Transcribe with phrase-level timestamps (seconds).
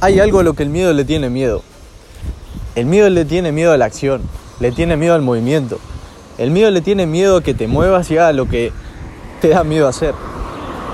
[0.00, 1.62] Hay algo a lo que el miedo le tiene miedo.
[2.76, 4.22] El miedo le tiene miedo a la acción,
[4.60, 5.80] le tiene miedo al movimiento.
[6.38, 8.72] El miedo le tiene miedo a que te muevas y hagas lo que
[9.40, 10.14] te da miedo hacer.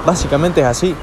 [0.07, 0.95] Básicamente es así.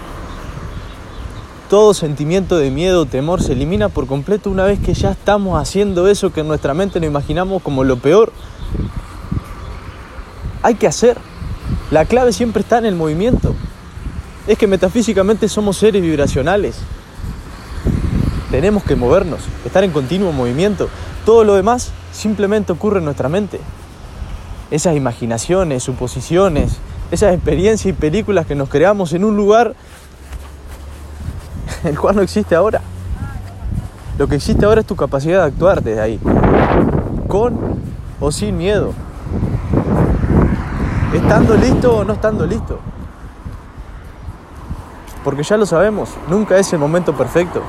[1.70, 5.62] Todo sentimiento de miedo o temor se elimina por completo una vez que ya estamos
[5.62, 8.34] haciendo eso que en nuestra mente nos imaginamos como lo peor.
[10.64, 11.18] Hay que hacer.
[11.92, 13.54] La clave siempre está en el movimiento.
[14.48, 16.80] Es que metafísicamente somos seres vibracionales.
[18.52, 20.90] Tenemos que movernos, estar en continuo movimiento.
[21.26, 23.62] Todo lo demás simplemente ocurre en nuestra mente.
[24.70, 26.78] Esas imaginaciones, suposiciones,
[27.12, 29.74] esas experiencias y películas que nos creamos en un lugar
[31.86, 32.82] el cual no existe ahora.
[34.18, 36.20] Lo que existe ahora es tu capacidad de actuar desde ahí,
[37.30, 37.58] con
[38.20, 38.94] o sin miedo,
[41.14, 42.80] estando listo o no estando listo.
[45.24, 47.64] Porque ya lo sabemos, nunca es el momento perfecto.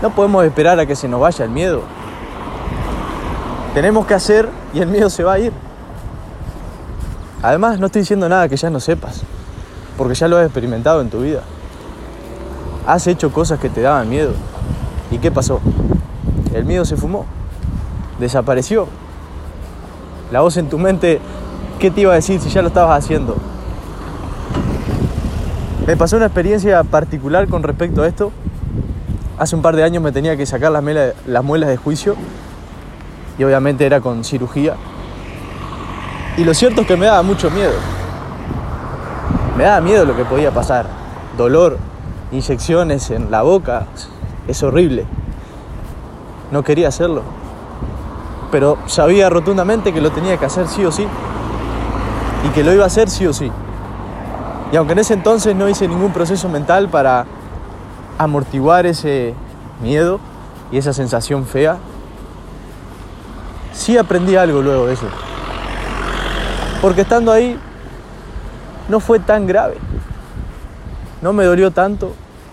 [0.00, 1.82] No podemos esperar a que se nos vaya el miedo.
[3.74, 5.52] Tenemos que hacer y el miedo se va a ir.
[7.42, 9.22] Además, no estoy diciendo nada que ya no sepas,
[9.96, 11.42] porque ya lo has experimentado en tu vida.
[12.86, 14.32] Has hecho cosas que te daban miedo.
[15.10, 15.60] ¿Y qué pasó?
[16.54, 17.26] El miedo se fumó,
[18.18, 18.86] desapareció.
[20.30, 21.20] La voz en tu mente,
[21.78, 23.36] ¿qué te iba a decir si ya lo estabas haciendo?
[25.86, 28.30] Me pasó una experiencia particular con respecto a esto
[29.38, 32.16] Hace un par de años me tenía que sacar las, muelas de juicio
[33.38, 34.74] y obviamente era con cirugía.
[36.36, 37.74] Y lo cierto es que me daba mucho miedo.
[39.56, 40.86] Me daba miedo lo que podía pasar.
[41.36, 41.78] Dolor,
[42.32, 43.86] inyecciones en la boca.
[44.48, 45.06] Es horrible.
[46.50, 47.22] No quería hacerlo.
[48.50, 51.06] Pero sabía rotundamente que lo tenía que hacer sí o sí.
[52.44, 53.52] Y que lo iba a hacer sí o sí.
[54.72, 57.24] Y aunque en ese entonces no hice ningún proceso mental para
[58.18, 59.34] amortiguar ese
[59.80, 60.20] miedo
[60.70, 61.78] y esa sensación fea,
[63.72, 65.06] sí aprendí algo luego de eso.
[66.82, 67.58] Porque estando ahí
[68.88, 69.76] no fue tan grave.
[71.22, 72.12] No me dolió tanto,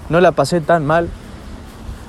[0.09, 1.09] no la pasé tan mal.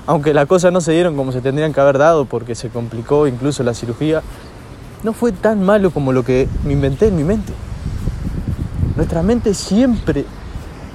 [0.07, 3.27] Aunque las cosas no se dieron como se tendrían que haber dado porque se complicó
[3.27, 4.23] incluso la cirugía,
[5.03, 7.53] no fue tan malo como lo que me inventé en mi mente.
[8.97, 10.25] Nuestra mente siempre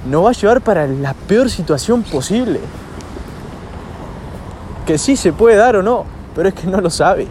[0.05, 2.59] nos va a llevar para la peor situación posible.
[4.85, 7.27] Que sí se puede dar o no, pero es que no lo sabe.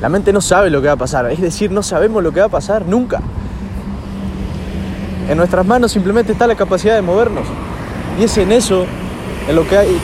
[0.00, 2.40] La mente no sabe lo que va a pasar, es decir, no sabemos lo que
[2.40, 3.20] va a pasar nunca.
[5.28, 7.46] En nuestras manos simplemente está la capacidad de movernos.
[8.18, 8.86] Y es en eso
[9.48, 9.98] en lo que hay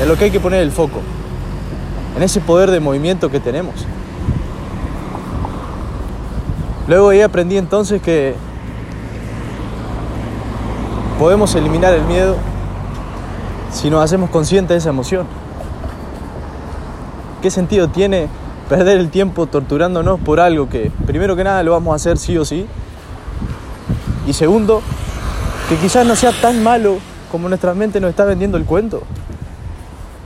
[0.00, 1.00] en lo que hay que poner el foco.
[2.16, 3.86] En ese poder de movimiento que tenemos.
[6.88, 8.34] Luego ahí aprendí entonces que
[11.22, 12.34] podemos eliminar el miedo
[13.70, 15.24] si nos hacemos conscientes de esa emoción.
[17.40, 18.28] ¿Qué sentido tiene
[18.68, 22.36] perder el tiempo torturándonos por algo que, primero que nada, lo vamos a hacer sí
[22.38, 22.66] o sí?
[24.26, 24.82] Y segundo,
[25.68, 26.98] que quizás no sea tan malo
[27.30, 29.04] como nuestra mente nos está vendiendo el cuento.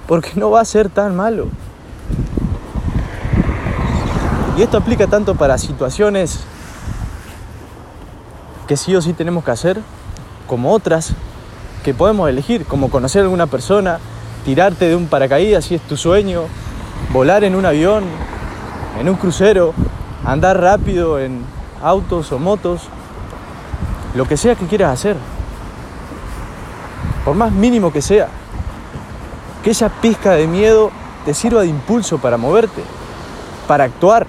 [0.09, 1.49] Porque no va a ser tan malo.
[4.56, 6.41] Y esto aplica tanto para situaciones
[8.67, 9.83] que sí o sí tenemos que hacer,
[10.47, 11.15] como otras
[11.84, 13.99] que podemos elegir, como conocer a alguna persona,
[14.45, 16.43] tirarte de un paracaídas si es tu sueño,
[17.12, 18.05] volar en un avión,
[19.01, 19.75] en un crucero,
[20.25, 21.45] andar rápido en
[21.83, 22.83] autos o motos,
[24.15, 25.17] lo que sea que quieras hacer,
[27.25, 28.29] por más mínimo que sea,
[29.62, 30.91] que esa pizca de miedo
[31.25, 32.83] te sirva de impulso para moverte,
[33.67, 34.27] para actuar,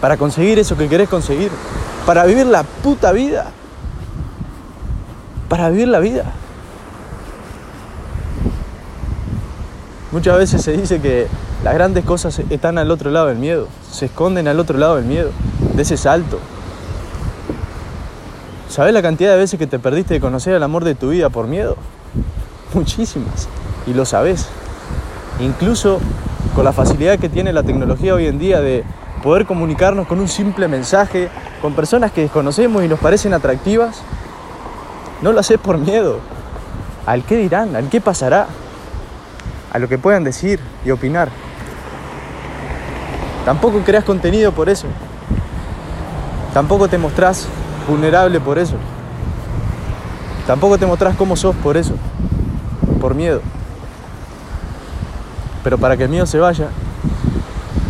[0.00, 1.50] para conseguir eso que querés conseguir
[2.06, 3.46] para vivir la puta vida.
[5.48, 6.24] Para vivir la vida.
[10.12, 11.26] Muchas veces se dice que
[11.64, 15.04] las grandes cosas están al otro lado del miedo, se esconden al otro lado del
[15.04, 15.30] miedo,
[15.74, 16.38] de ese salto.
[18.68, 21.28] ¿Sabes la cantidad de veces que te perdiste de conocer el amor de tu vida
[21.28, 21.76] por miedo?
[22.72, 23.48] Muchísimas.
[23.86, 24.46] Y lo sabes.
[25.40, 25.98] Incluso
[26.54, 28.84] con la facilidad que tiene la tecnología hoy en día de
[29.22, 31.28] poder comunicarnos con un simple mensaje,
[31.60, 34.02] con personas que desconocemos y nos parecen atractivas,
[35.22, 36.20] no lo haces por miedo.
[37.06, 37.76] ¿Al qué dirán?
[37.76, 38.46] ¿Al qué pasará?
[39.72, 41.28] A lo que puedan decir y opinar.
[43.44, 44.86] Tampoco creas contenido por eso.
[46.52, 47.46] Tampoco te mostrás
[47.88, 48.76] vulnerable por eso.
[50.46, 51.94] Tampoco te mostrás cómo sos por eso.
[53.00, 53.40] Por miedo.
[55.62, 56.68] Pero para que el miedo se vaya,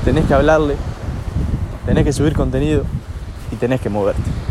[0.05, 0.77] tenés que hablarle
[1.87, 2.83] tenés que subir contenido
[3.57, 4.46] y tenés que moverte.